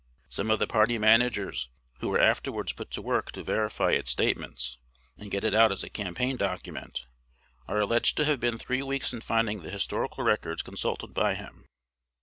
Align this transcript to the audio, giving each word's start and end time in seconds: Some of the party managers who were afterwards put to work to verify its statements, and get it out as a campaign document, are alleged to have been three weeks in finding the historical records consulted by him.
Some 0.29 0.49
of 0.49 0.57
the 0.57 0.65
party 0.65 0.97
managers 0.97 1.69
who 1.99 2.09
were 2.09 2.19
afterwards 2.19 2.73
put 2.73 2.89
to 2.89 3.03
work 3.03 3.31
to 3.33 3.43
verify 3.43 3.91
its 3.91 4.09
statements, 4.09 4.79
and 5.15 5.29
get 5.29 5.43
it 5.43 5.53
out 5.53 5.71
as 5.71 5.83
a 5.83 5.91
campaign 5.91 6.37
document, 6.37 7.05
are 7.67 7.79
alleged 7.79 8.17
to 8.17 8.25
have 8.25 8.39
been 8.39 8.57
three 8.57 8.81
weeks 8.81 9.13
in 9.13 9.21
finding 9.21 9.61
the 9.61 9.69
historical 9.69 10.23
records 10.23 10.63
consulted 10.63 11.13
by 11.13 11.35
him. 11.35 11.67